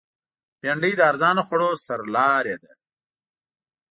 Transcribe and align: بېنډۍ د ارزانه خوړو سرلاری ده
بېنډۍ 0.61 0.93
د 0.97 1.01
ارزانه 1.11 1.41
خوړو 1.47 1.69
سرلاری 1.85 2.55
ده 2.63 2.71